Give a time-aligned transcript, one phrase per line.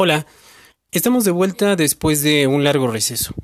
[0.00, 0.28] Hola,
[0.92, 3.34] estamos de vuelta después de un largo receso.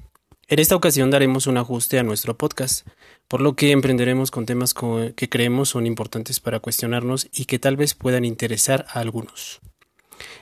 [0.47, 2.87] En esta ocasión daremos un ajuste a nuestro podcast,
[3.27, 7.77] por lo que emprenderemos con temas que creemos son importantes para cuestionarnos y que tal
[7.77, 9.63] vez puedan interesar a algunos.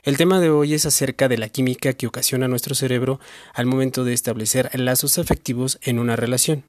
[0.03, 3.19] El tema de hoy es acerca de la química que ocasiona nuestro cerebro
[3.55, 6.65] al momento de establecer lazos afectivos en una relación.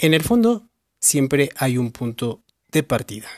[0.00, 0.64] En el fondo,
[0.98, 2.42] siempre hay un punto
[2.72, 3.28] de partida.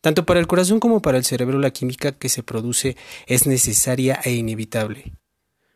[0.00, 2.96] Tanto para el corazón como para el cerebro la química que se produce
[3.26, 5.12] es necesaria e inevitable.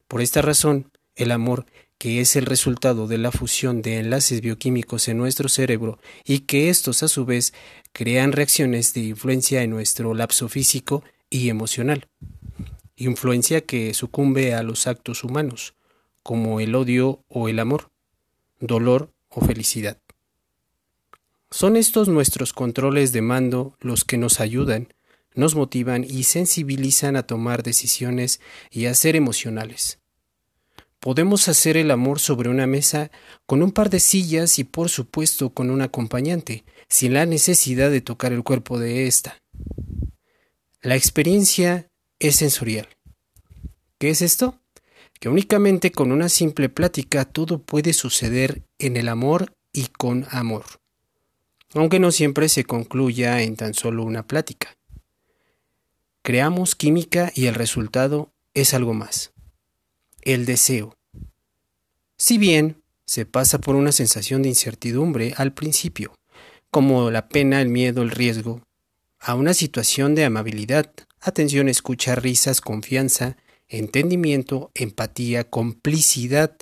[0.06, 1.66] Por esta razón, el amor,
[1.98, 6.68] que es el resultado de la fusión de enlaces bioquímicos en nuestro cerebro y que
[6.68, 7.54] estos a su vez
[7.92, 12.08] crean reacciones de influencia en nuestro lapso físico y emocional.
[12.96, 15.74] Influencia que sucumbe a los actos humanos,
[16.24, 17.90] como el odio o el amor,
[18.58, 20.01] dolor o felicidad.
[21.52, 24.88] Son estos nuestros controles de mando los que nos ayudan,
[25.34, 28.40] nos motivan y sensibilizan a tomar decisiones
[28.70, 29.98] y a ser emocionales.
[30.98, 33.10] Podemos hacer el amor sobre una mesa
[33.44, 38.00] con un par de sillas y por supuesto con un acompañante, sin la necesidad de
[38.00, 39.36] tocar el cuerpo de ésta.
[40.80, 41.86] La experiencia
[42.18, 42.88] es sensorial.
[43.98, 44.58] ¿Qué es esto?
[45.20, 50.81] Que únicamente con una simple plática todo puede suceder en el amor y con amor
[51.74, 54.76] aunque no siempre se concluya en tan solo una plática.
[56.22, 59.32] Creamos química y el resultado es algo más.
[60.20, 60.96] El deseo.
[62.16, 66.14] Si bien se pasa por una sensación de incertidumbre al principio,
[66.70, 68.62] como la pena, el miedo, el riesgo,
[69.18, 73.36] a una situación de amabilidad, atención, escucha, risas, confianza,
[73.68, 76.56] entendimiento, empatía, complicidad,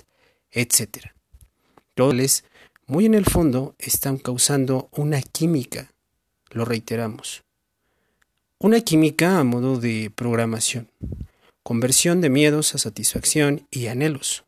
[0.51, 1.11] etc.
[1.93, 2.43] Todos
[2.91, 5.93] muy en el fondo están causando una química,
[6.49, 7.41] lo reiteramos.
[8.59, 10.91] Una química a modo de programación,
[11.63, 14.43] conversión de miedos a satisfacción y anhelos,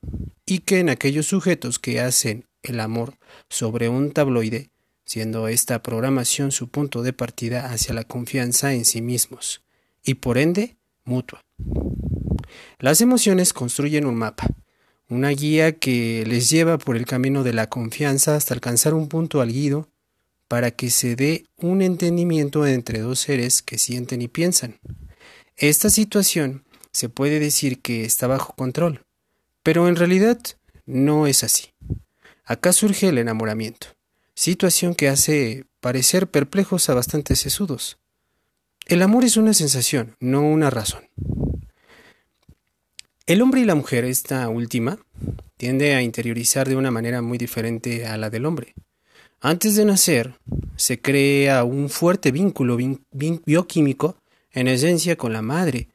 [0.46, 3.16] y que en aquellos sujetos que hacen el amor
[3.48, 4.72] sobre un tabloide,
[5.06, 9.62] siendo esta programación su punto de partida hacia la confianza en sí mismos,
[10.04, 11.40] y por ende mutua.
[12.78, 14.48] Las emociones construyen un mapa,
[15.10, 19.42] una guía que les lleva por el camino de la confianza hasta alcanzar un punto
[19.42, 19.90] alguido
[20.48, 24.80] para que se dé un entendimiento entre dos seres que sienten y piensan.
[25.56, 29.06] Esta situación se puede decir que está bajo control,
[29.64, 30.40] pero en realidad
[30.86, 31.74] no es así.
[32.46, 33.88] Acá surge el enamoramiento,
[34.36, 37.98] situación que hace parecer perplejos a bastantes sesudos.
[38.86, 41.04] El amor es una sensación, no una razón.
[43.26, 45.00] El hombre y la mujer, esta última,
[45.56, 48.74] tiende a interiorizar de una manera muy diferente a la del hombre.
[49.40, 50.34] Antes de nacer,
[50.76, 52.78] se crea un fuerte vínculo
[53.46, 54.18] bioquímico
[54.52, 55.88] en esencia con la madre,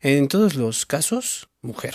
[0.00, 1.94] en todos los casos, mujer.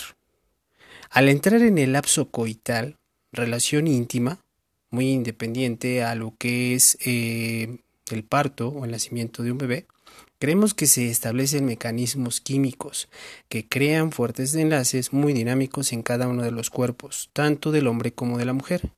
[1.10, 2.96] Al entrar en el lapso coital,
[3.32, 4.44] relación íntima,
[4.90, 7.78] muy independiente a lo que es eh,
[8.12, 9.86] el parto o el nacimiento de un bebé,
[10.38, 13.08] Creemos que se establecen mecanismos químicos
[13.48, 18.12] que crean fuertes enlaces muy dinámicos en cada uno de los cuerpos, tanto del hombre
[18.12, 18.90] como de la mujer,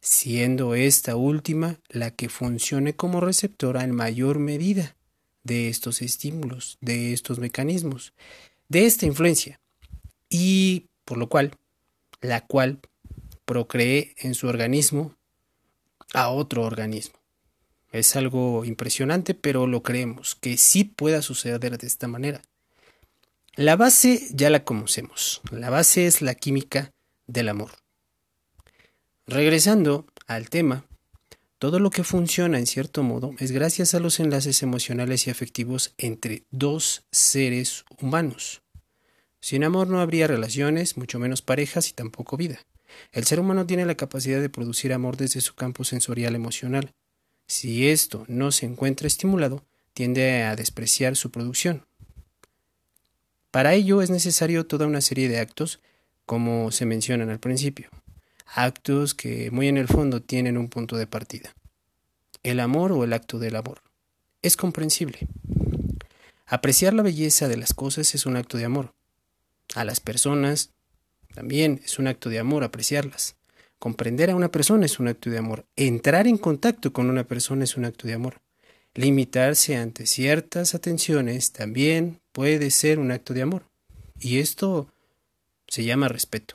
[0.00, 4.96] siendo esta última la que funcione como receptora en mayor medida
[5.44, 8.12] de estos estímulos, de estos mecanismos,
[8.68, 9.60] de esta influencia,
[10.28, 11.52] y por lo cual,
[12.20, 12.80] la cual
[13.44, 15.14] procree en su organismo
[16.12, 17.21] a otro organismo.
[17.92, 22.42] Es algo impresionante, pero lo creemos, que sí pueda suceder de esta manera.
[23.54, 25.42] La base ya la conocemos.
[25.50, 26.90] La base es la química
[27.26, 27.72] del amor.
[29.26, 30.86] Regresando al tema,
[31.58, 35.94] todo lo que funciona en cierto modo es gracias a los enlaces emocionales y afectivos
[35.98, 38.62] entre dos seres humanos.
[39.38, 42.64] Sin amor no habría relaciones, mucho menos parejas y tampoco vida.
[43.12, 46.94] El ser humano tiene la capacidad de producir amor desde su campo sensorial emocional.
[47.52, 49.62] Si esto no se encuentra estimulado,
[49.92, 51.84] tiende a despreciar su producción.
[53.50, 55.78] Para ello es necesario toda una serie de actos,
[56.24, 57.90] como se mencionan al principio,
[58.46, 61.54] actos que muy en el fondo tienen un punto de partida.
[62.42, 63.82] El amor o el acto del amor.
[64.40, 65.18] Es comprensible.
[66.46, 68.94] Apreciar la belleza de las cosas es un acto de amor.
[69.74, 70.70] A las personas
[71.34, 73.36] también es un acto de amor apreciarlas.
[73.82, 75.66] Comprender a una persona es un acto de amor.
[75.74, 78.40] Entrar en contacto con una persona es un acto de amor.
[78.94, 83.64] Limitarse ante ciertas atenciones también puede ser un acto de amor.
[84.20, 84.86] Y esto
[85.66, 86.54] se llama respeto.